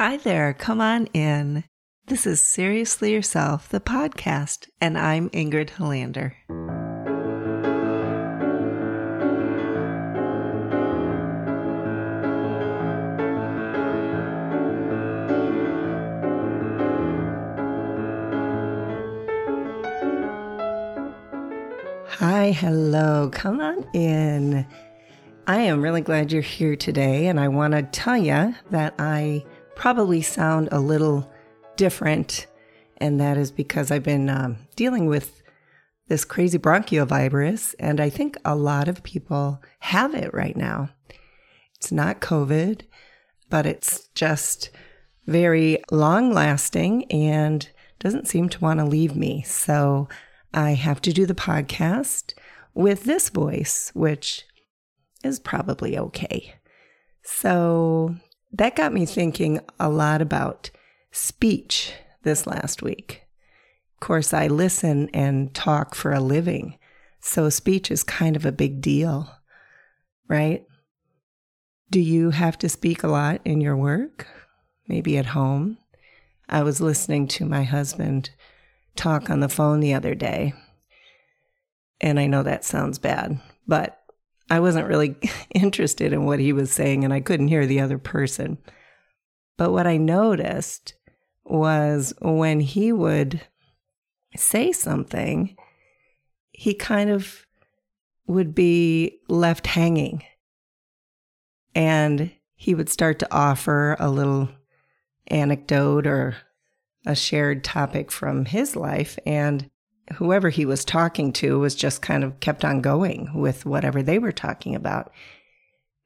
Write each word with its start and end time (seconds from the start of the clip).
Hi 0.00 0.16
there, 0.16 0.54
come 0.54 0.80
on 0.80 1.06
in. 1.06 1.64
This 2.06 2.24
is 2.24 2.40
Seriously 2.40 3.12
Yourself, 3.12 3.68
the 3.68 3.80
podcast, 3.80 4.68
and 4.80 4.96
I'm 4.96 5.28
Ingrid 5.30 5.70
Helander. 5.70 6.34
Hi, 22.06 22.52
hello, 22.52 23.30
come 23.32 23.60
on 23.60 23.84
in. 23.92 24.64
I 25.48 25.62
am 25.62 25.82
really 25.82 26.02
glad 26.02 26.30
you're 26.30 26.40
here 26.40 26.76
today, 26.76 27.26
and 27.26 27.40
I 27.40 27.48
want 27.48 27.72
to 27.72 27.82
tell 27.82 28.16
you 28.16 28.54
that 28.70 28.94
I 29.00 29.44
probably 29.78 30.20
sound 30.20 30.68
a 30.72 30.80
little 30.80 31.30
different, 31.76 32.48
and 32.98 33.20
that 33.20 33.38
is 33.38 33.52
because 33.52 33.90
I've 33.90 34.02
been 34.02 34.28
um, 34.28 34.58
dealing 34.74 35.06
with 35.06 35.40
this 36.08 36.24
crazy 36.24 36.58
bronchial 36.58 37.06
virus, 37.06 37.74
and 37.78 38.00
I 38.00 38.10
think 38.10 38.36
a 38.44 38.56
lot 38.56 38.88
of 38.88 39.04
people 39.04 39.62
have 39.78 40.14
it 40.14 40.34
right 40.34 40.56
now. 40.56 40.90
It's 41.76 41.92
not 41.92 42.20
COVID, 42.20 42.82
but 43.48 43.66
it's 43.66 44.08
just 44.16 44.70
very 45.26 45.78
long 45.92 46.32
lasting 46.32 47.04
and 47.12 47.68
doesn't 48.00 48.26
seem 48.26 48.48
to 48.48 48.60
want 48.60 48.80
to 48.80 48.84
leave 48.84 49.14
me. 49.14 49.42
So 49.42 50.08
I 50.52 50.72
have 50.72 51.00
to 51.02 51.12
do 51.12 51.24
the 51.24 51.34
podcast 51.34 52.34
with 52.74 53.04
this 53.04 53.28
voice, 53.28 53.92
which 53.94 54.44
is 55.22 55.38
probably 55.38 55.96
okay. 55.96 56.54
So 57.22 58.16
that 58.52 58.76
got 58.76 58.92
me 58.92 59.06
thinking 59.06 59.60
a 59.78 59.88
lot 59.88 60.22
about 60.22 60.70
speech 61.10 61.92
this 62.22 62.46
last 62.46 62.82
week. 62.82 63.22
Of 63.96 64.00
course, 64.00 64.32
I 64.32 64.46
listen 64.46 65.08
and 65.12 65.52
talk 65.54 65.94
for 65.94 66.12
a 66.12 66.20
living, 66.20 66.78
so 67.20 67.48
speech 67.50 67.90
is 67.90 68.04
kind 68.04 68.36
of 68.36 68.46
a 68.46 68.52
big 68.52 68.80
deal, 68.80 69.30
right? 70.28 70.64
Do 71.90 72.00
you 72.00 72.30
have 72.30 72.58
to 72.58 72.68
speak 72.68 73.02
a 73.02 73.08
lot 73.08 73.40
in 73.44 73.60
your 73.60 73.76
work? 73.76 74.26
Maybe 74.86 75.18
at 75.18 75.26
home? 75.26 75.78
I 76.48 76.62
was 76.62 76.80
listening 76.80 77.28
to 77.28 77.44
my 77.44 77.64
husband 77.64 78.30
talk 78.96 79.30
on 79.30 79.40
the 79.40 79.48
phone 79.48 79.80
the 79.80 79.94
other 79.94 80.14
day, 80.14 80.54
and 82.00 82.18
I 82.18 82.26
know 82.26 82.42
that 82.42 82.64
sounds 82.64 82.98
bad, 82.98 83.40
but 83.66 84.00
I 84.50 84.60
wasn't 84.60 84.88
really 84.88 85.16
interested 85.54 86.12
in 86.12 86.24
what 86.24 86.40
he 86.40 86.52
was 86.52 86.70
saying 86.70 87.04
and 87.04 87.12
I 87.12 87.20
couldn't 87.20 87.48
hear 87.48 87.66
the 87.66 87.80
other 87.80 87.98
person. 87.98 88.58
But 89.56 89.72
what 89.72 89.86
I 89.86 89.96
noticed 89.96 90.94
was 91.44 92.14
when 92.20 92.60
he 92.60 92.92
would 92.92 93.40
say 94.36 94.72
something, 94.72 95.56
he 96.52 96.74
kind 96.74 97.10
of 97.10 97.46
would 98.26 98.54
be 98.54 99.20
left 99.28 99.66
hanging. 99.66 100.22
And 101.74 102.30
he 102.54 102.74
would 102.74 102.88
start 102.88 103.18
to 103.20 103.34
offer 103.34 103.96
a 103.98 104.10
little 104.10 104.48
anecdote 105.28 106.06
or 106.06 106.36
a 107.06 107.14
shared 107.14 107.64
topic 107.64 108.10
from 108.10 108.44
his 108.44 108.76
life. 108.76 109.18
And 109.24 109.70
whoever 110.14 110.50
he 110.50 110.64
was 110.64 110.84
talking 110.84 111.32
to 111.34 111.58
was 111.58 111.74
just 111.74 112.02
kind 112.02 112.24
of 112.24 112.40
kept 112.40 112.64
on 112.64 112.80
going 112.80 113.30
with 113.34 113.66
whatever 113.66 114.02
they 114.02 114.18
were 114.18 114.32
talking 114.32 114.74
about. 114.74 115.12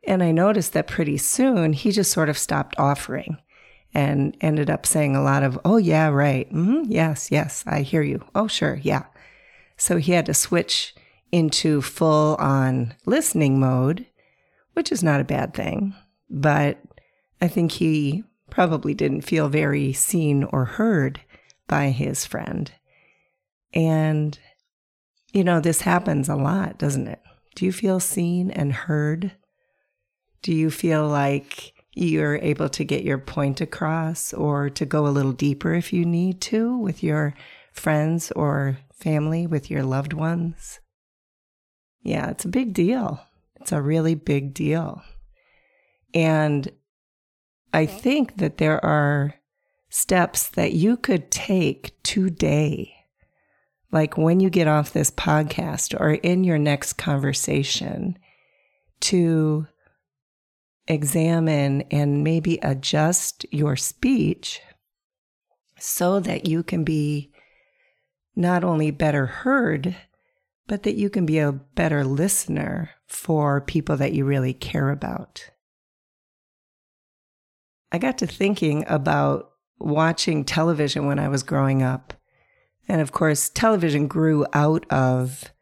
And 0.07 0.23
I 0.23 0.33
noticed 0.33 0.73
that 0.73 0.87
pretty 0.89 1.17
soon 1.19 1.73
he 1.73 1.93
just 1.93 2.11
sort 2.11 2.29
of 2.29 2.39
stopped 2.39 2.75
offering 2.79 3.39
and 3.95 4.37
ended 4.41 4.71
up 4.71 4.87
saying 4.87 5.15
a 5.15 5.23
lot 5.23 5.43
of, 5.43 5.59
oh, 5.65 5.77
yeah, 5.77 6.09
right. 6.09 6.51
Mm-hmm, 6.53 6.91
yes, 6.91 7.31
yes, 7.31 7.63
I 7.67 7.83
hear 7.83 8.03
you. 8.03 8.25
Oh, 8.35 8.49
sure, 8.49 8.81
yeah. 8.83 9.05
So 9.77 9.99
he 9.99 10.13
had 10.13 10.27
to 10.27 10.35
switch 10.35 10.95
into 11.31 11.83
full 11.83 12.37
on 12.37 12.95
listening 13.07 13.61
mode, 13.61 14.07
which 14.73 14.91
is 14.91 15.03
not 15.03 15.21
a 15.21 15.25
bad 15.25 15.55
thing. 15.55 15.95
But 16.29 16.79
I 17.41 17.49
think 17.49 17.73
he 17.73 18.25
probably 18.51 18.95
didn't 18.95 19.23
feel 19.23 19.49
very 19.49 19.93
seen 19.93 20.45
or 20.45 20.65
heard 20.65 21.21
by 21.69 21.91
his 21.91 22.25
friend. 22.25 22.71
And, 23.73 24.39
you 25.33 25.45
know, 25.45 25.61
this 25.61 25.83
happens 25.83 26.29
a 26.29 26.37
lot, 26.37 26.79
doesn't 26.79 27.07
it? 27.07 27.21
Do 27.55 27.65
you 27.65 27.73
feel 27.73 28.01
seen 28.01 28.51
and 28.51 28.73
heard? 28.73 29.33
Do 30.43 30.53
you 30.53 30.71
feel 30.71 31.07
like 31.07 31.75
you're 31.93 32.37
able 32.37 32.69
to 32.71 32.85
get 32.85 33.05
your 33.05 33.19
point 33.19 33.61
across 33.61 34.33
or 34.33 34.71
to 34.71 34.87
go 34.87 35.07
a 35.07 35.09
little 35.09 35.33
deeper 35.33 35.75
if 35.75 35.93
you 35.93 36.05
need 36.05 36.41
to 36.41 36.77
with 36.77 37.03
your 37.03 37.35
friends 37.73 38.31
or 38.33 38.79
family, 38.93 39.47
with 39.47 39.71
your 39.71 39.83
loved 39.83 40.13
ones? 40.13 40.81
Yeah, 42.03 42.31
it's 42.31 42.45
a 42.45 42.49
big 42.49 42.73
deal. 42.73 43.21
It's 43.61 43.73
a 43.73 43.83
really 43.83 44.15
big 44.15 44.55
deal. 44.55 45.03
And 46.15 46.71
I 47.73 47.87
think 47.87 48.37
that 48.39 48.59
there 48.59 48.85
are 48.85 49.35
steps 49.89 50.49
that 50.49 50.73
you 50.73 50.97
could 50.97 51.31
take 51.31 51.93
today 52.03 52.95
like 53.93 54.17
when 54.17 54.41
you 54.41 54.51
get 54.51 54.67
off 54.67 54.93
this 54.93 55.11
podcast 55.11 55.99
or 56.01 56.13
in 56.13 56.45
your 56.45 56.59
next 56.59 56.95
conversation, 56.95 58.19
to 59.01 59.67
examine 60.89 61.83
and 61.91 62.25
maybe 62.25 62.59
adjust 62.63 63.45
your 63.51 63.77
speech 63.77 64.61
so 65.79 66.21
that 66.21 66.47
you 66.49 66.63
can 66.63 66.85
be 66.85 67.33
not 68.35 68.65
only 68.65 68.91
better 68.91 69.27
heard, 69.27 69.95
but 70.67 70.85
that 70.85 70.95
you 70.95 71.11
can 71.11 71.27
be 71.27 71.39
a 71.39 71.53
better 71.53 72.05
listener 72.05 72.91
for 73.07 73.61
people 73.61 73.97
that 73.97 74.13
you 74.13 74.25
really 74.25 74.55
care 74.55 74.91
about. 74.91 75.51
I 77.91 77.99
got 77.99 78.17
to 78.19 78.27
thinking 78.27 78.85
about 78.89 79.51
watching 79.79 80.45
television 80.45 81.07
when 81.07 81.19
I 81.19 81.29
was 81.29 81.43
growing 81.43 81.83
up 81.83 82.15
and 82.89 83.01
of 83.01 83.13
course, 83.13 83.49
television 83.49 84.07
grew 84.07 84.47
out 84.53 84.85
of 84.91 85.53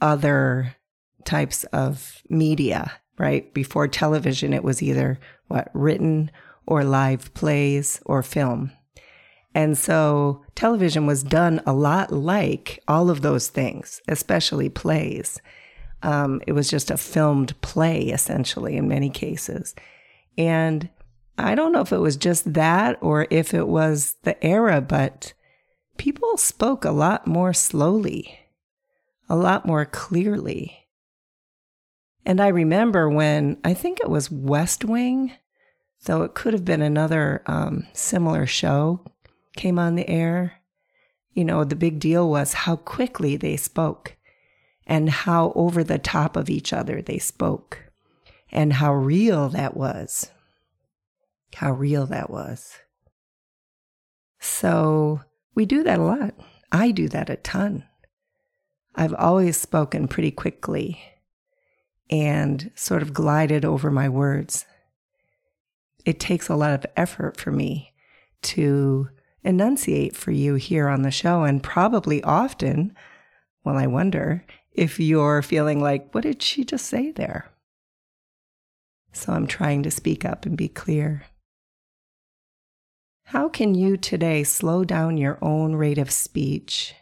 other 0.00 0.76
types 1.24 1.64
of 1.64 2.22
media, 2.28 2.92
right? 3.18 3.52
Before 3.54 3.88
television, 3.88 4.52
it 4.52 4.64
was 4.64 4.82
either 4.82 5.18
what, 5.48 5.70
written 5.72 6.30
or 6.66 6.84
live 6.84 7.32
plays 7.34 8.00
or 8.04 8.22
film. 8.22 8.72
And 9.54 9.78
so 9.78 10.44
television 10.54 11.06
was 11.06 11.22
done 11.22 11.62
a 11.64 11.72
lot 11.72 12.12
like 12.12 12.82
all 12.88 13.08
of 13.08 13.22
those 13.22 13.48
things, 13.48 14.00
especially 14.08 14.68
plays. 14.68 15.40
Um, 16.02 16.42
it 16.46 16.52
was 16.52 16.68
just 16.68 16.90
a 16.90 16.96
filmed 16.96 17.58
play, 17.60 18.08
essentially, 18.08 18.76
in 18.76 18.88
many 18.88 19.10
cases. 19.10 19.74
And 20.36 20.90
I 21.38 21.54
don't 21.54 21.72
know 21.72 21.80
if 21.80 21.92
it 21.92 21.98
was 21.98 22.16
just 22.16 22.52
that 22.54 22.98
or 23.00 23.26
if 23.30 23.54
it 23.54 23.68
was 23.68 24.16
the 24.22 24.42
era, 24.44 24.80
but 24.80 25.32
people 25.96 26.36
spoke 26.36 26.84
a 26.84 26.90
lot 26.90 27.26
more 27.26 27.52
slowly, 27.52 28.38
a 29.28 29.36
lot 29.36 29.66
more 29.66 29.84
clearly. 29.84 30.86
And 32.26 32.40
I 32.40 32.48
remember 32.48 33.08
when 33.08 33.58
I 33.64 33.74
think 33.74 34.00
it 34.00 34.08
was 34.08 34.30
West 34.30 34.84
Wing, 34.84 35.32
though 36.04 36.22
it 36.22 36.34
could 36.34 36.52
have 36.52 36.64
been 36.64 36.82
another 36.82 37.42
um, 37.46 37.86
similar 37.92 38.46
show, 38.46 39.04
came 39.56 39.78
on 39.78 39.94
the 39.94 40.08
air. 40.08 40.54
You 41.32 41.44
know, 41.44 41.64
the 41.64 41.76
big 41.76 41.98
deal 41.98 42.28
was 42.28 42.52
how 42.52 42.76
quickly 42.76 43.36
they 43.36 43.56
spoke 43.56 44.16
and 44.86 45.10
how 45.10 45.52
over 45.54 45.82
the 45.82 45.98
top 45.98 46.36
of 46.36 46.48
each 46.48 46.72
other 46.72 47.02
they 47.02 47.18
spoke 47.18 47.84
and 48.50 48.74
how 48.74 48.94
real 48.94 49.48
that 49.50 49.76
was. 49.76 50.30
How 51.54 51.72
real 51.72 52.06
that 52.06 52.30
was. 52.30 52.78
So 54.40 55.20
we 55.54 55.66
do 55.66 55.82
that 55.82 55.98
a 55.98 56.02
lot. 56.02 56.34
I 56.72 56.90
do 56.90 57.08
that 57.08 57.30
a 57.30 57.36
ton. 57.36 57.84
I've 58.94 59.14
always 59.14 59.56
spoken 59.56 60.08
pretty 60.08 60.30
quickly 60.30 61.00
and 62.10 62.70
sort 62.74 63.02
of 63.02 63.14
glided 63.14 63.64
over 63.64 63.90
my 63.90 64.08
words. 64.08 64.66
It 66.04 66.20
takes 66.20 66.48
a 66.48 66.56
lot 66.56 66.72
of 66.72 66.86
effort 66.96 67.38
for 67.38 67.50
me 67.50 67.92
to 68.42 69.08
enunciate 69.42 70.16
for 70.16 70.30
you 70.30 70.54
here 70.54 70.88
on 70.88 71.02
the 71.02 71.10
show, 71.10 71.44
and 71.44 71.62
probably 71.62 72.22
often, 72.22 72.94
well, 73.64 73.76
I 73.76 73.86
wonder 73.86 74.44
if 74.72 74.98
you're 74.98 75.42
feeling 75.42 75.80
like, 75.80 76.14
what 76.14 76.22
did 76.22 76.42
she 76.42 76.64
just 76.64 76.86
say 76.86 77.10
there? 77.10 77.50
So 79.12 79.32
I'm 79.32 79.46
trying 79.46 79.82
to 79.84 79.90
speak 79.90 80.24
up 80.24 80.44
and 80.44 80.56
be 80.56 80.68
clear. 80.68 81.24
How 83.34 83.48
can 83.48 83.74
you 83.74 83.96
today 83.96 84.44
slow 84.44 84.84
down 84.84 85.16
your 85.16 85.38
own 85.42 85.74
rate 85.74 85.98
of 85.98 86.12
speech, 86.12 86.94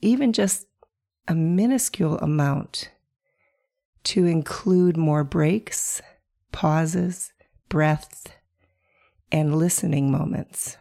even 0.00 0.32
just 0.32 0.66
a 1.28 1.34
minuscule 1.34 2.16
amount, 2.20 2.88
to 4.04 4.24
include 4.24 4.96
more 4.96 5.22
breaks, 5.22 6.00
pauses, 6.50 7.34
breaths, 7.68 8.24
and 9.30 9.54
listening 9.54 10.10
moments. 10.10 10.78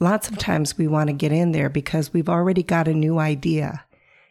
Lots 0.00 0.28
of 0.28 0.38
times 0.38 0.76
we 0.76 0.88
want 0.88 1.06
to 1.06 1.14
get 1.14 1.30
in 1.30 1.52
there 1.52 1.68
because 1.68 2.12
we've 2.12 2.28
already 2.28 2.64
got 2.64 2.88
a 2.88 2.92
new 2.92 3.20
idea 3.20 3.84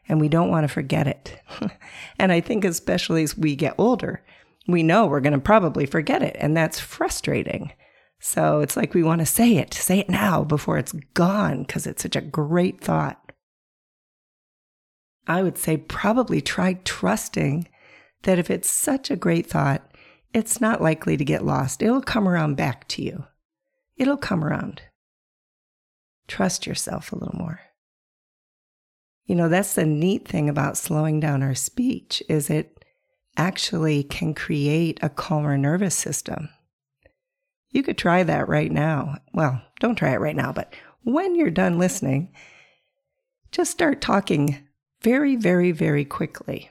and 0.09 0.19
we 0.19 0.27
don't 0.27 0.50
want 0.50 0.65
to 0.65 0.74
forget 0.74 1.07
it. 1.07 1.41
and 2.19 2.33
I 2.33 2.41
think, 2.41 2.65
especially 2.65 3.24
as 3.24 3.38
we 3.38 3.56
get 3.56 3.75
older, 3.77 4.24
we 4.71 4.83
know 4.83 5.06
we're 5.06 5.19
going 5.19 5.33
to 5.33 5.39
probably 5.39 5.86
forget 5.86 6.21
it, 6.21 6.36
and 6.39 6.56
that's 6.56 6.80
frustrating. 6.80 7.74
So 8.19 8.60
it's 8.60 8.75
like 8.75 8.94
we 8.94 9.04
want 9.04 9.19
to 9.19 9.25
say 9.25 9.57
it, 9.57 9.74
say 9.74 10.00
it 10.00 10.10
now 10.10 10.44
before 10.44 10.77
it's 10.77 10.92
gone 11.13 11.63
because 11.63 11.88
it's 11.88 12.04
such 12.04 12.16
a 12.16 12.21
great 12.21 12.81
thought. 12.81 13.31
I 15.27 15.44
would 15.44 15.57
say 15.57 15.77
probably 15.77 16.42
try 16.42 16.74
trusting 16.83 17.68
that 18.24 18.39
if 18.39 18.50
it's 18.50 18.69
such 18.69 19.10
a 19.10 19.16
great 19.16 19.45
thought, 19.45 19.89
it's 20.33 20.60
not 20.60 20.81
likely 20.81 21.18
to 21.18 21.24
get 21.24 21.45
lost. 21.45 21.81
It'll 21.81 22.01
come 22.01 22.27
around 22.27 22.56
back 22.56 22.88
to 22.89 23.04
you. 23.04 23.25
It'll 23.95 24.18
come 24.18 24.44
around. 24.44 24.81
Trust 26.27 26.68
yourself 26.68 27.12
a 27.12 27.15
little 27.15 27.38
more. 27.38 27.62
You 29.25 29.36
know, 29.36 29.50
that's 29.50 29.75
the 29.75 29.86
neat 29.86 30.27
thing 30.27 30.50
about 30.50 30.77
slowing 30.77 31.19
down 31.19 31.44
our 31.44 31.56
speech 31.56 32.24
is 32.27 32.50
it 32.50 32.79
actually 33.39 34.03
can 34.03 34.33
create 34.33 35.00
a 35.01 35.09
calmer 35.09 35.57
nervous 35.57 35.95
system. 35.95 36.50
You 37.71 37.83
could 37.83 37.97
try 37.97 38.21
that 38.24 38.50
right 38.50 38.71
now. 38.71 39.15
Well, 39.33 39.62
don't 39.80 39.95
try 39.95 40.12
it 40.12 40.19
right 40.19 40.36
now, 40.36 40.51
but 40.51 40.74
when 41.03 41.36
you're 41.36 41.50
done 41.50 41.80
listening, 41.80 42.33
just 43.51 43.71
start 43.71 44.01
talking 44.01 44.68
very, 45.01 45.38
very, 45.38 45.71
very 45.71 46.03
quickly. 46.03 46.69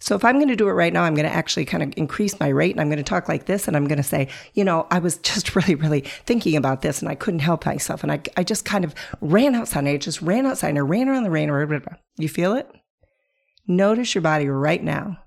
So 0.00 0.16
if 0.16 0.24
I'm 0.24 0.34
going 0.34 0.48
to 0.48 0.56
do 0.56 0.68
it 0.68 0.72
right 0.72 0.92
now, 0.92 1.04
I'm 1.04 1.14
going 1.14 1.28
to 1.28 1.32
actually 1.32 1.66
kind 1.66 1.84
of 1.84 1.94
increase 1.96 2.40
my 2.40 2.48
rate 2.48 2.72
and 2.72 2.80
I'm 2.80 2.88
going 2.88 2.96
to 2.96 3.04
talk 3.04 3.28
like 3.28 3.46
this 3.46 3.68
and 3.68 3.76
I'm 3.76 3.86
going 3.86 3.98
to 3.98 4.02
say, 4.02 4.26
you 4.54 4.64
know, 4.64 4.88
I 4.90 4.98
was 4.98 5.18
just 5.18 5.54
really, 5.56 5.76
really 5.76 6.00
thinking 6.00 6.56
about 6.56 6.82
this 6.82 7.00
and 7.00 7.08
I 7.08 7.14
couldn't 7.14 7.40
help 7.40 7.64
myself. 7.64 8.02
And 8.02 8.10
I, 8.10 8.20
I 8.36 8.42
just 8.42 8.64
kind 8.64 8.84
of 8.84 8.92
ran 9.20 9.54
outside 9.54 9.80
and 9.80 9.88
I 9.88 9.98
just 9.98 10.20
ran 10.20 10.46
outside 10.46 10.70
and 10.70 10.78
I 10.78 10.82
ran 10.82 11.08
around 11.08 11.22
the 11.22 11.30
rain. 11.30 11.48
You 12.18 12.28
feel 12.28 12.54
it? 12.54 12.68
Notice 13.66 14.14
your 14.14 14.22
body 14.22 14.48
right 14.48 14.82
now. 14.82 15.18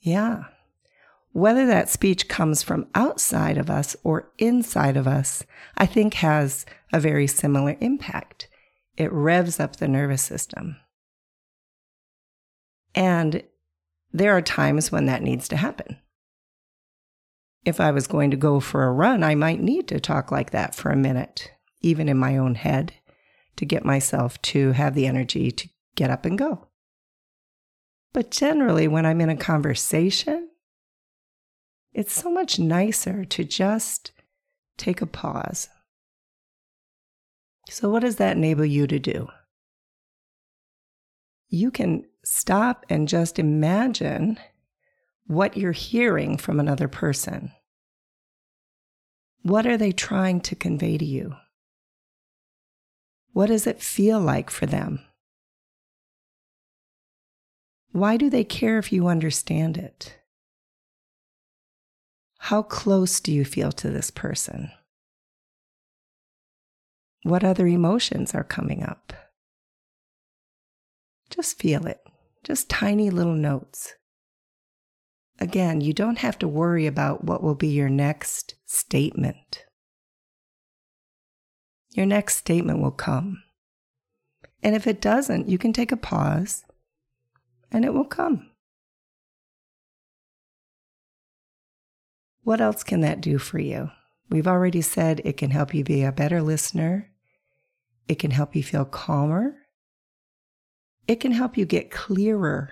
Yeah. 0.00 0.44
Whether 1.32 1.66
that 1.66 1.88
speech 1.88 2.26
comes 2.28 2.62
from 2.62 2.88
outside 2.94 3.58
of 3.58 3.70
us 3.70 3.94
or 4.02 4.32
inside 4.38 4.96
of 4.96 5.06
us, 5.06 5.44
I 5.76 5.86
think 5.86 6.14
has 6.14 6.66
a 6.92 6.98
very 6.98 7.26
similar 7.26 7.76
impact. 7.80 8.48
It 8.96 9.12
revs 9.12 9.60
up 9.60 9.76
the 9.76 9.86
nervous 9.86 10.22
system. 10.22 10.76
And 12.94 13.44
there 14.12 14.36
are 14.36 14.42
times 14.42 14.90
when 14.90 15.06
that 15.06 15.22
needs 15.22 15.46
to 15.48 15.56
happen. 15.56 15.98
If 17.64 17.78
I 17.78 17.92
was 17.92 18.06
going 18.06 18.30
to 18.32 18.36
go 18.36 18.58
for 18.58 18.84
a 18.84 18.92
run, 18.92 19.22
I 19.22 19.34
might 19.34 19.60
need 19.60 19.86
to 19.88 20.00
talk 20.00 20.32
like 20.32 20.50
that 20.50 20.74
for 20.74 20.90
a 20.90 20.96
minute, 20.96 21.52
even 21.80 22.08
in 22.08 22.16
my 22.16 22.36
own 22.36 22.56
head, 22.56 22.94
to 23.56 23.64
get 23.64 23.84
myself 23.84 24.40
to 24.42 24.72
have 24.72 24.94
the 24.94 25.06
energy 25.06 25.50
to 25.50 25.68
get 25.96 26.10
up 26.10 26.24
and 26.24 26.38
go. 26.38 26.68
But 28.12 28.30
generally, 28.30 28.88
when 28.88 29.06
I'm 29.06 29.20
in 29.20 29.30
a 29.30 29.36
conversation, 29.36 30.48
it's 31.92 32.12
so 32.12 32.30
much 32.30 32.58
nicer 32.58 33.24
to 33.24 33.44
just 33.44 34.12
take 34.76 35.00
a 35.00 35.06
pause. 35.06 35.68
So, 37.68 37.90
what 37.90 38.00
does 38.00 38.16
that 38.16 38.36
enable 38.36 38.64
you 38.64 38.86
to 38.86 38.98
do? 38.98 39.28
You 41.48 41.70
can 41.70 42.04
stop 42.24 42.86
and 42.88 43.08
just 43.08 43.38
imagine 43.38 44.38
what 45.26 45.56
you're 45.56 45.72
hearing 45.72 46.36
from 46.36 46.58
another 46.58 46.88
person. 46.88 47.52
What 49.42 49.66
are 49.66 49.76
they 49.76 49.92
trying 49.92 50.40
to 50.42 50.56
convey 50.56 50.98
to 50.98 51.04
you? 51.04 51.34
What 53.32 53.46
does 53.46 53.66
it 53.66 53.82
feel 53.82 54.20
like 54.20 54.50
for 54.50 54.66
them? 54.66 55.00
Why 57.92 58.16
do 58.16 58.30
they 58.30 58.44
care 58.44 58.78
if 58.78 58.92
you 58.92 59.08
understand 59.08 59.76
it? 59.76 60.16
How 62.38 62.62
close 62.62 63.20
do 63.20 63.32
you 63.32 63.44
feel 63.44 63.72
to 63.72 63.90
this 63.90 64.10
person? 64.10 64.70
What 67.22 67.44
other 67.44 67.66
emotions 67.66 68.34
are 68.34 68.44
coming 68.44 68.82
up? 68.82 69.12
Just 71.30 71.58
feel 71.58 71.86
it 71.86 72.00
just 72.44 72.68
tiny 72.68 73.10
little 73.10 73.34
notes. 73.34 73.94
Again, 75.38 75.80
you 75.80 75.92
don't 75.92 76.18
have 76.18 76.38
to 76.40 76.48
worry 76.48 76.86
about 76.86 77.24
what 77.24 77.42
will 77.42 77.54
be 77.54 77.68
your 77.68 77.88
next 77.88 78.54
statement. 78.66 79.64
Your 81.92 82.06
next 82.06 82.36
statement 82.36 82.80
will 82.80 82.90
come. 82.90 83.42
And 84.62 84.74
if 84.74 84.86
it 84.86 85.00
doesn't, 85.00 85.48
you 85.48 85.58
can 85.58 85.72
take 85.72 85.92
a 85.92 85.96
pause 85.96 86.64
and 87.72 87.84
it 87.84 87.94
will 87.94 88.04
come. 88.04 88.50
What 92.42 92.60
else 92.60 92.82
can 92.82 93.00
that 93.00 93.20
do 93.20 93.38
for 93.38 93.58
you? 93.58 93.90
We've 94.28 94.46
already 94.46 94.82
said 94.82 95.20
it 95.24 95.36
can 95.36 95.50
help 95.50 95.74
you 95.74 95.84
be 95.84 96.02
a 96.02 96.12
better 96.12 96.42
listener. 96.42 97.10
It 98.08 98.18
can 98.18 98.30
help 98.30 98.54
you 98.54 98.62
feel 98.62 98.84
calmer 98.84 99.56
it 101.10 101.18
can 101.18 101.32
help 101.32 101.56
you 101.56 101.64
get 101.66 101.90
clearer, 101.90 102.70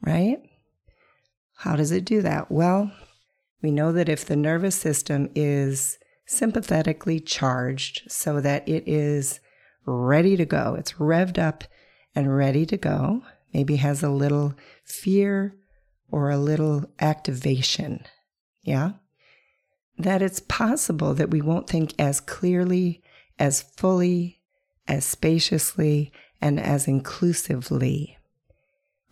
right? 0.00 0.42
How 1.54 1.76
does 1.76 1.92
it 1.92 2.04
do 2.04 2.20
that? 2.22 2.50
Well, 2.50 2.90
we 3.62 3.70
know 3.70 3.92
that 3.92 4.08
if 4.08 4.24
the 4.24 4.34
nervous 4.34 4.74
system 4.74 5.30
is 5.36 5.98
sympathetically 6.26 7.20
charged 7.20 8.02
so 8.10 8.40
that 8.40 8.68
it 8.68 8.86
is 8.86 9.40
ready 9.86 10.36
to 10.36 10.44
go, 10.44 10.74
it's 10.78 10.94
revved 10.94 11.38
up 11.38 11.64
and 12.14 12.36
ready 12.36 12.64
to 12.66 12.76
go, 12.76 13.22
maybe 13.52 13.76
has 13.76 14.02
a 14.02 14.10
little 14.10 14.54
fear 14.84 15.54
or 16.10 16.30
a 16.30 16.38
little 16.38 16.84
activation, 17.00 18.04
yeah? 18.62 18.92
That 19.98 20.22
it's 20.22 20.40
possible 20.40 21.14
that 21.14 21.30
we 21.30 21.40
won't 21.40 21.68
think 21.68 21.94
as 21.98 22.20
clearly, 22.20 23.02
as 23.38 23.62
fully, 23.62 24.40
as 24.88 25.04
spaciously, 25.04 26.12
and 26.40 26.60
as 26.60 26.86
inclusively, 26.88 28.18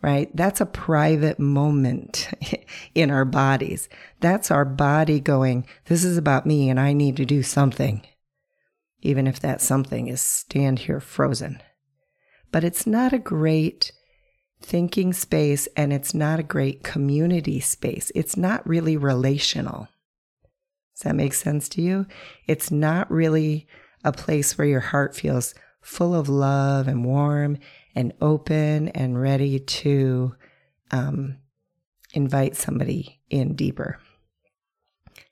right? 0.03 0.29
That's 0.35 0.59
a 0.59 0.65
private 0.65 1.39
moment 1.39 2.29
in 2.95 3.09
our 3.09 3.23
bodies. 3.23 3.87
That's 4.19 4.51
our 4.51 4.65
body 4.65 5.21
going, 5.21 5.65
this 5.85 6.03
is 6.03 6.17
about 6.17 6.45
me 6.45 6.69
and 6.69 6.79
I 6.79 6.91
need 6.91 7.15
to 7.17 7.25
do 7.25 7.41
something, 7.41 8.05
even 9.01 9.25
if 9.25 9.39
that 9.39 9.61
something 9.61 10.09
is 10.09 10.21
stand 10.21 10.79
here 10.79 10.99
frozen. 10.99 11.63
But 12.51 12.65
it's 12.65 12.85
not 12.85 13.13
a 13.13 13.17
great 13.17 13.93
thinking 14.61 15.13
space 15.13 15.67
and 15.77 15.93
it's 15.93 16.13
not 16.13 16.39
a 16.39 16.43
great 16.43 16.83
community 16.83 17.61
space. 17.61 18.11
It's 18.13 18.35
not 18.35 18.67
really 18.67 18.97
relational. 18.97 19.87
Does 20.95 21.03
that 21.03 21.15
make 21.15 21.33
sense 21.33 21.69
to 21.69 21.81
you? 21.81 22.05
It's 22.45 22.71
not 22.71 23.09
really 23.09 23.67
a 24.03 24.11
place 24.11 24.57
where 24.57 24.67
your 24.67 24.81
heart 24.81 25.15
feels 25.15 25.55
full 25.83 26.15
of 26.15 26.29
love 26.29 26.87
and 26.87 27.05
warm 27.05 27.57
and 27.93 28.13
open 28.21 28.87
and 28.89 29.21
ready 29.21 29.59
to 29.59 30.33
um, 30.91 31.37
invite 32.13 32.55
somebody 32.55 33.19
in 33.29 33.53
deeper. 33.55 33.99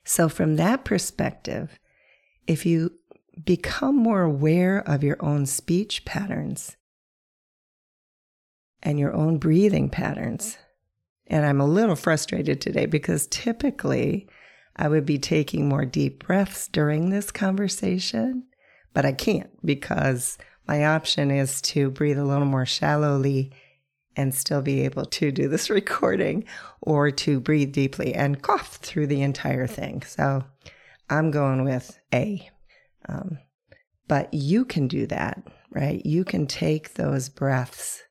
So, 0.04 0.28
from 0.28 0.56
that 0.56 0.84
perspective, 0.84 1.78
if 2.46 2.66
you 2.66 2.92
become 3.44 3.96
more 3.96 4.22
aware 4.22 4.78
of 4.86 5.02
your 5.02 5.16
own 5.20 5.46
speech 5.46 6.04
patterns 6.04 6.76
and 8.82 8.98
your 8.98 9.14
own 9.14 9.38
breathing 9.38 9.88
patterns, 9.88 10.58
and 11.28 11.46
I'm 11.46 11.60
a 11.60 11.66
little 11.66 11.96
frustrated 11.96 12.60
today 12.60 12.86
because 12.86 13.26
typically 13.28 14.28
I 14.76 14.88
would 14.88 15.06
be 15.06 15.18
taking 15.18 15.68
more 15.68 15.84
deep 15.84 16.26
breaths 16.26 16.68
during 16.68 17.10
this 17.10 17.30
conversation 17.30 18.44
but 18.92 19.04
I 19.04 19.12
can't 19.12 19.50
because 19.64 20.38
my 20.66 20.84
option 20.84 21.30
is 21.30 21.60
to 21.62 21.90
breathe 21.90 22.18
a 22.18 22.24
little 22.24 22.46
more 22.46 22.66
shallowly 22.66 23.52
and 24.16 24.34
still 24.34 24.62
be 24.62 24.82
able 24.82 25.06
to 25.06 25.32
do 25.32 25.48
this 25.48 25.70
recording 25.70 26.44
or 26.80 27.10
to 27.10 27.40
breathe 27.40 27.72
deeply 27.72 28.14
and 28.14 28.42
cough 28.42 28.76
through 28.76 29.06
the 29.06 29.22
entire 29.22 29.66
thing. 29.66 30.02
So 30.02 30.44
I'm 31.08 31.30
going 31.30 31.64
with 31.64 31.98
A. 32.12 32.50
Um, 33.08 33.38
but 34.08 34.32
you 34.32 34.64
can 34.64 34.88
do 34.88 35.06
that, 35.06 35.42
right? 35.70 36.04
You 36.04 36.24
can 36.24 36.46
take 36.46 36.94
those 36.94 37.28
breaths 37.28 38.02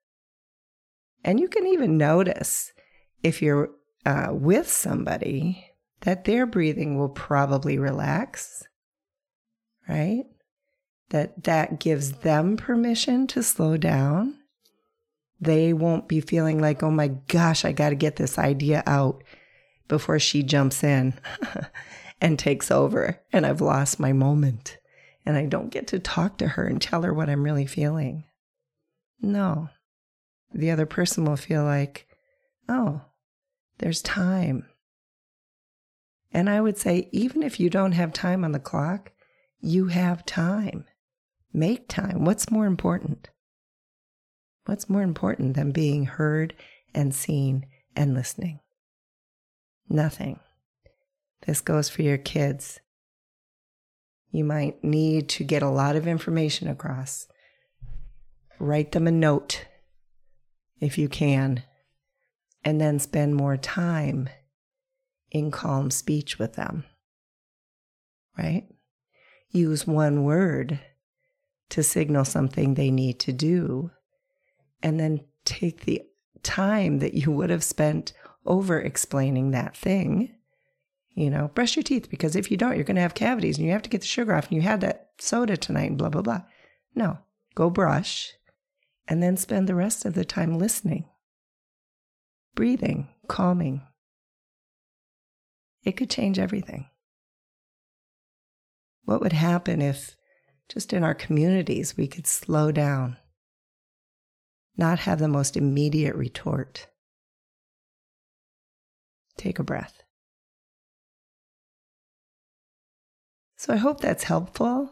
and 1.23 1.39
you 1.39 1.47
can 1.47 1.67
even 1.67 1.97
notice 1.97 2.73
if 3.23 3.41
you're 3.41 3.69
uh, 4.05 4.29
with 4.31 4.69
somebody 4.69 5.71
that 6.01 6.25
their 6.25 6.45
breathing 6.45 6.97
will 6.97 7.09
probably 7.09 7.77
relax, 7.77 8.63
right? 9.87 10.23
That 11.11 11.43
that 11.43 11.79
gives 11.79 12.13
them 12.19 12.57
permission 12.57 13.27
to 13.27 13.43
slow 13.43 13.77
down 13.77 14.35
They 15.39 15.73
won't 15.73 16.07
be 16.07 16.21
feeling 16.21 16.59
like, 16.59 16.83
oh 16.83 16.91
my 16.91 17.07
gosh, 17.27 17.65
I 17.65 17.71
got 17.71 17.89
to 17.89 17.95
get 17.95 18.15
this 18.17 18.37
idea 18.37 18.83
out 18.85 19.23
before 19.87 20.19
she 20.19 20.43
jumps 20.43 20.83
in 20.83 21.19
and 22.21 22.37
takes 22.37 22.69
over 22.71 23.19
and 23.33 23.45
I've 23.45 23.61
lost 23.61 23.99
my 23.99 24.13
moment 24.13 24.77
and 25.25 25.37
I 25.37 25.45
don't 25.45 25.69
get 25.69 25.87
to 25.87 25.99
talk 25.99 26.37
to 26.37 26.47
her 26.47 26.65
and 26.65 26.81
tell 26.81 27.01
her 27.03 27.13
what 27.13 27.29
I'm 27.29 27.43
really 27.43 27.65
feeling. 27.65 28.23
No. 29.19 29.69
The 30.53 30.71
other 30.71 30.85
person 30.85 31.25
will 31.25 31.37
feel 31.37 31.63
like, 31.63 32.07
oh, 32.69 33.01
there's 33.79 34.01
time. 34.01 34.65
And 36.31 36.49
I 36.49 36.61
would 36.61 36.77
say, 36.77 37.09
even 37.11 37.43
if 37.43 37.59
you 37.59 37.69
don't 37.69 37.91
have 37.93 38.13
time 38.13 38.43
on 38.43 38.51
the 38.51 38.59
clock, 38.59 39.11
you 39.59 39.87
have 39.87 40.25
time. 40.25 40.85
Make 41.53 41.87
time. 41.87 42.23
What's 42.23 42.49
more 42.49 42.65
important? 42.65 43.29
What's 44.65 44.89
more 44.89 45.01
important 45.01 45.55
than 45.55 45.71
being 45.71 46.05
heard 46.05 46.53
and 46.93 47.13
seen 47.13 47.65
and 47.95 48.13
listening? 48.13 48.59
Nothing. 49.89 50.39
This 51.45 51.59
goes 51.59 51.89
for 51.89 52.03
your 52.03 52.17
kids. 52.17 52.79
You 54.31 54.45
might 54.45 54.83
need 54.83 55.27
to 55.29 55.43
get 55.43 55.63
a 55.63 55.69
lot 55.69 55.95
of 55.95 56.07
information 56.07 56.69
across. 56.69 57.27
Write 58.59 58.91
them 58.91 59.07
a 59.07 59.11
note 59.11 59.65
if 60.79 60.97
you 60.97 61.09
can, 61.09 61.63
and 62.63 62.79
then 62.79 62.99
spend 62.99 63.35
more 63.35 63.57
time 63.57 64.29
in 65.31 65.51
calm 65.51 65.91
speech 65.91 66.39
with 66.39 66.53
them. 66.53 66.85
Right? 68.37 68.67
Use 69.49 69.85
one 69.85 70.23
word 70.23 70.79
to 71.71 71.83
signal 71.83 72.25
something 72.25 72.73
they 72.73 72.91
need 72.91 73.19
to 73.21 73.33
do, 73.33 73.91
and 74.83 74.99
then 74.99 75.21
take 75.45 75.85
the 75.85 76.01
time 76.43 76.99
that 76.99 77.13
you 77.13 77.31
would 77.31 77.49
have 77.49 77.63
spent 77.63 78.13
over 78.45 78.79
explaining 78.79 79.51
that 79.51 79.75
thing. 79.75 80.35
You 81.13 81.29
know, 81.29 81.49
brush 81.53 81.75
your 81.75 81.83
teeth 81.83 82.09
because 82.09 82.35
if 82.35 82.49
you 82.49 82.57
don't, 82.57 82.75
you're 82.75 82.85
going 82.85 82.95
to 82.95 83.01
have 83.01 83.13
cavities 83.13 83.57
and 83.57 83.65
you 83.65 83.73
have 83.73 83.81
to 83.81 83.89
get 83.89 84.01
the 84.01 84.07
sugar 84.07 84.33
off 84.33 84.47
and 84.47 84.55
you 84.55 84.61
had 84.61 84.81
that 84.81 85.09
soda 85.19 85.57
tonight 85.57 85.89
and 85.89 85.97
blah, 85.97 86.09
blah, 86.09 86.21
blah. 86.21 86.41
No, 86.95 87.19
go 87.53 87.69
brush 87.69 88.31
and 89.07 89.21
then 89.21 89.35
spend 89.35 89.67
the 89.67 89.75
rest 89.75 90.05
of 90.05 90.13
the 90.13 90.23
time 90.23 90.57
listening, 90.57 91.05
breathing, 92.55 93.09
calming. 93.27 93.81
It 95.83 95.93
could 95.93 96.09
change 96.09 96.39
everything. 96.39 96.89
What 99.03 99.19
would 99.21 99.33
happen 99.33 99.81
if 99.81 100.15
just 100.71 100.93
in 100.93 101.03
our 101.03 101.13
communities 101.13 101.97
we 101.97 102.07
could 102.07 102.25
slow 102.25 102.71
down, 102.71 103.17
not 104.77 104.99
have 104.99 105.19
the 105.19 105.27
most 105.27 105.57
immediate 105.57 106.15
retort? 106.15 106.87
Take 109.37 109.59
a 109.59 109.63
breath. 109.63 110.01
So 113.57 113.73
I 113.73 113.77
hope 113.77 113.99
that's 113.99 114.23
helpful. 114.23 114.91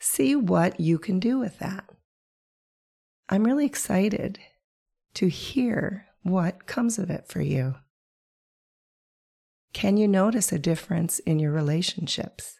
See 0.00 0.34
what 0.34 0.80
you 0.80 0.98
can 0.98 1.20
do 1.20 1.38
with 1.38 1.58
that. 1.58 1.84
I'm 3.28 3.44
really 3.44 3.66
excited 3.66 4.38
to 5.14 5.28
hear 5.28 6.06
what 6.22 6.66
comes 6.66 6.98
of 6.98 7.10
it 7.10 7.28
for 7.28 7.42
you. 7.42 7.74
Can 9.74 9.98
you 9.98 10.08
notice 10.08 10.50
a 10.50 10.58
difference 10.58 11.18
in 11.20 11.38
your 11.38 11.52
relationships? 11.52 12.58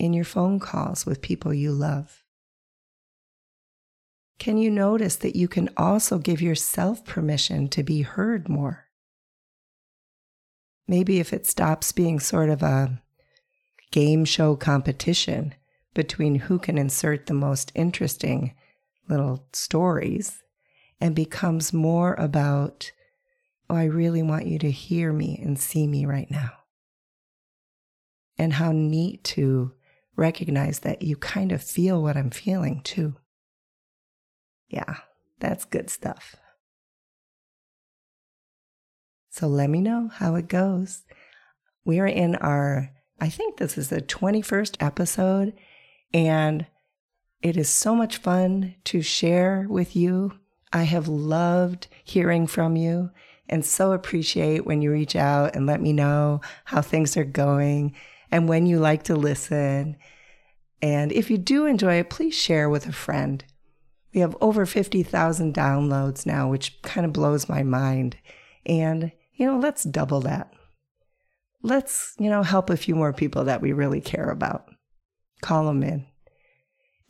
In 0.00 0.14
your 0.14 0.24
phone 0.24 0.60
calls 0.60 1.04
with 1.04 1.20
people 1.20 1.52
you 1.52 1.72
love? 1.72 2.24
Can 4.38 4.56
you 4.56 4.70
notice 4.70 5.16
that 5.16 5.36
you 5.36 5.46
can 5.46 5.68
also 5.76 6.16
give 6.16 6.40
yourself 6.40 7.04
permission 7.04 7.68
to 7.68 7.82
be 7.82 8.00
heard 8.00 8.48
more? 8.48 8.86
Maybe 10.88 11.20
if 11.20 11.34
it 11.34 11.46
stops 11.46 11.92
being 11.92 12.18
sort 12.18 12.48
of 12.48 12.62
a 12.62 13.02
game 13.90 14.24
show 14.24 14.56
competition 14.56 15.54
between 15.92 16.36
who 16.36 16.58
can 16.58 16.78
insert 16.78 17.26
the 17.26 17.34
most 17.34 17.70
interesting 17.74 18.54
little 19.06 19.48
stories 19.52 20.42
and 20.98 21.14
becomes 21.14 21.74
more 21.74 22.14
about, 22.14 22.90
oh, 23.68 23.76
I 23.76 23.84
really 23.84 24.22
want 24.22 24.46
you 24.46 24.58
to 24.60 24.70
hear 24.70 25.12
me 25.12 25.38
and 25.44 25.58
see 25.58 25.86
me 25.86 26.06
right 26.06 26.30
now. 26.30 26.52
And 28.38 28.54
how 28.54 28.72
neat 28.72 29.22
to 29.24 29.74
recognize 30.20 30.80
that 30.80 31.02
you 31.02 31.16
kind 31.16 31.50
of 31.50 31.62
feel 31.62 32.02
what 32.02 32.16
I'm 32.16 32.30
feeling 32.30 32.82
too. 32.82 33.16
Yeah, 34.68 34.98
that's 35.40 35.64
good 35.64 35.90
stuff. 35.90 36.36
So 39.30 39.48
let 39.48 39.70
me 39.70 39.80
know 39.80 40.10
how 40.12 40.34
it 40.34 40.48
goes. 40.48 41.02
We 41.84 41.98
are 41.98 42.06
in 42.06 42.36
our, 42.36 42.90
I 43.20 43.28
think 43.28 43.56
this 43.56 43.78
is 43.78 43.88
the 43.88 44.02
21st 44.02 44.76
episode, 44.80 45.54
and 46.12 46.66
it 47.42 47.56
is 47.56 47.68
so 47.68 47.94
much 47.94 48.18
fun 48.18 48.74
to 48.84 49.00
share 49.00 49.66
with 49.68 49.96
you. 49.96 50.32
I 50.72 50.82
have 50.82 51.08
loved 51.08 51.88
hearing 52.04 52.46
from 52.46 52.76
you 52.76 53.10
and 53.50 53.66
so 53.66 53.92
appreciate 53.92 54.64
when 54.64 54.80
you 54.80 54.92
reach 54.92 55.16
out 55.16 55.56
and 55.56 55.66
let 55.66 55.82
me 55.82 55.92
know 55.92 56.40
how 56.64 56.80
things 56.80 57.16
are 57.16 57.24
going 57.24 57.94
and 58.30 58.48
when 58.48 58.66
you 58.66 58.78
like 58.78 59.04
to 59.04 59.16
listen. 59.16 59.96
And 60.82 61.12
if 61.12 61.30
you 61.30 61.38
do 61.38 61.66
enjoy 61.66 61.94
it, 61.94 62.10
please 62.10 62.34
share 62.34 62.68
with 62.70 62.86
a 62.86 62.92
friend. 62.92 63.44
We 64.14 64.20
have 64.20 64.36
over 64.40 64.66
50,000 64.66 65.54
downloads 65.54 66.26
now, 66.26 66.48
which 66.48 66.80
kind 66.82 67.06
of 67.06 67.12
blows 67.12 67.48
my 67.48 67.62
mind. 67.62 68.16
And, 68.66 69.12
you 69.34 69.46
know, 69.46 69.58
let's 69.58 69.84
double 69.84 70.20
that. 70.22 70.52
Let's, 71.62 72.14
you 72.18 72.30
know, 72.30 72.42
help 72.42 72.70
a 72.70 72.76
few 72.76 72.94
more 72.94 73.12
people 73.12 73.44
that 73.44 73.60
we 73.60 73.72
really 73.72 74.00
care 74.00 74.30
about. 74.30 74.66
Call 75.42 75.66
them 75.66 75.82
in. 75.82 76.06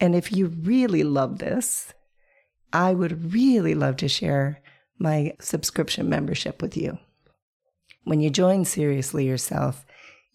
And 0.01 0.15
if 0.15 0.33
you 0.33 0.47
really 0.47 1.03
love 1.05 1.39
this, 1.39 1.93
I 2.73 2.95
would 2.95 3.33
really 3.33 3.75
love 3.75 3.97
to 3.99 4.09
share 4.09 4.61
my 4.99 5.35
subscription 5.41 6.09
membership 6.09 6.61
with 6.61 6.77
you. 6.77 6.99
When 8.05 8.21
you 8.21 8.31
join 8.31 8.65
Seriously 8.65 9.27
Yourself, 9.27 9.85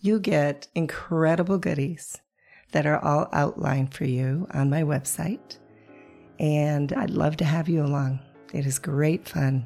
you 0.05 0.19
get 0.19 0.67
incredible 0.75 1.57
goodies 1.57 2.21
that 2.71 2.85
are 2.85 3.03
all 3.03 3.27
outlined 3.33 3.93
for 3.93 4.05
you 4.05 4.47
on 4.51 4.69
my 4.69 4.83
website. 4.83 5.57
And 6.39 6.93
I'd 6.93 7.09
love 7.09 7.37
to 7.37 7.45
have 7.45 7.67
you 7.67 7.83
along. 7.83 8.19
It 8.53 8.65
is 8.65 8.79
great 8.79 9.27
fun. 9.27 9.65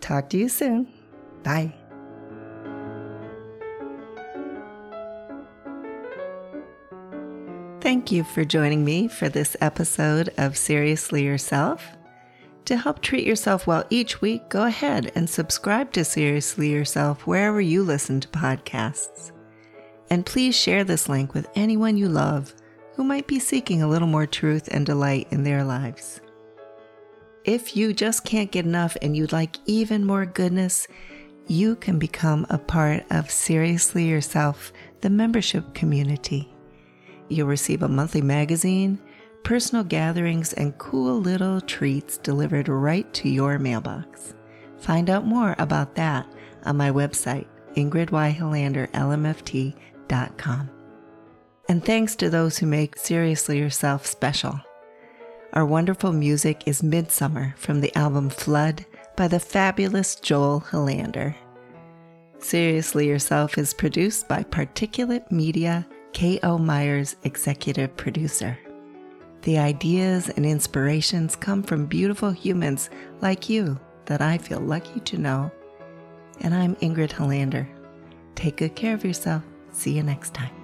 Talk 0.00 0.30
to 0.30 0.38
you 0.38 0.48
soon. 0.48 0.88
Bye. 1.42 1.74
Thank 7.80 8.10
you 8.10 8.24
for 8.24 8.44
joining 8.44 8.84
me 8.84 9.08
for 9.08 9.28
this 9.28 9.56
episode 9.60 10.32
of 10.38 10.56
Seriously 10.56 11.24
Yourself. 11.24 11.84
To 12.72 12.78
help 12.78 13.02
treat 13.02 13.26
yourself 13.26 13.66
well 13.66 13.84
each 13.90 14.22
week, 14.22 14.48
go 14.48 14.64
ahead 14.64 15.12
and 15.14 15.28
subscribe 15.28 15.92
to 15.92 16.06
Seriously 16.06 16.70
Yourself 16.70 17.26
wherever 17.26 17.60
you 17.60 17.82
listen 17.82 18.18
to 18.20 18.28
podcasts. 18.28 19.30
And 20.08 20.24
please 20.24 20.56
share 20.56 20.82
this 20.82 21.06
link 21.06 21.34
with 21.34 21.50
anyone 21.54 21.98
you 21.98 22.08
love 22.08 22.54
who 22.94 23.04
might 23.04 23.26
be 23.26 23.38
seeking 23.38 23.82
a 23.82 23.86
little 23.86 24.08
more 24.08 24.24
truth 24.24 24.70
and 24.72 24.86
delight 24.86 25.28
in 25.30 25.42
their 25.42 25.64
lives. 25.64 26.22
If 27.44 27.76
you 27.76 27.92
just 27.92 28.24
can't 28.24 28.50
get 28.50 28.64
enough 28.64 28.96
and 29.02 29.14
you'd 29.14 29.32
like 29.32 29.58
even 29.66 30.06
more 30.06 30.24
goodness, 30.24 30.88
you 31.48 31.76
can 31.76 31.98
become 31.98 32.46
a 32.48 32.56
part 32.56 33.04
of 33.10 33.30
Seriously 33.30 34.08
Yourself, 34.08 34.72
the 35.02 35.10
membership 35.10 35.74
community. 35.74 36.50
You'll 37.28 37.48
receive 37.48 37.82
a 37.82 37.88
monthly 37.88 38.22
magazine, 38.22 38.98
personal 39.44 39.84
gatherings, 39.84 40.52
and 40.52 40.76
cool 40.78 41.20
little 41.20 41.60
treats 41.60 42.18
delivered 42.18 42.68
right 42.68 43.12
to 43.14 43.28
your 43.28 43.58
mailbox. 43.58 44.34
Find 44.78 45.10
out 45.10 45.26
more 45.26 45.56
about 45.58 45.96
that 45.96 46.26
on 46.64 46.76
my 46.76 46.90
website, 46.90 47.46
ingridyhilanderlmft.com. 47.74 50.70
And 51.68 51.84
thanks 51.84 52.16
to 52.16 52.28
those 52.28 52.58
who 52.58 52.66
make 52.66 52.96
Seriously 52.96 53.56
Yourself 53.58 54.04
special. 54.06 54.60
Our 55.52 55.64
wonderful 55.66 56.12
music 56.12 56.64
is 56.66 56.82
Midsummer 56.82 57.54
from 57.56 57.80
the 57.80 57.96
album 57.96 58.30
Flood 58.30 58.84
by 59.16 59.28
the 59.28 59.38
fabulous 59.38 60.16
Joel 60.16 60.62
Helander. 60.62 61.36
Seriously 62.38 63.06
Yourself 63.06 63.56
is 63.58 63.74
produced 63.74 64.26
by 64.28 64.42
Particulate 64.42 65.30
Media 65.30 65.86
K.O. 66.12 66.58
Myers, 66.58 67.16
executive 67.24 67.96
producer. 67.96 68.58
The 69.42 69.58
ideas 69.58 70.28
and 70.28 70.46
inspirations 70.46 71.34
come 71.34 71.64
from 71.64 71.86
beautiful 71.86 72.30
humans 72.30 72.90
like 73.20 73.48
you 73.48 73.78
that 74.06 74.20
I 74.20 74.38
feel 74.38 74.60
lucky 74.60 75.00
to 75.00 75.18
know. 75.18 75.50
And 76.40 76.54
I'm 76.54 76.76
Ingrid 76.76 77.10
Helander. 77.10 77.66
Take 78.36 78.58
good 78.58 78.76
care 78.76 78.94
of 78.94 79.04
yourself. 79.04 79.42
See 79.72 79.92
you 79.92 80.02
next 80.04 80.32
time. 80.32 80.61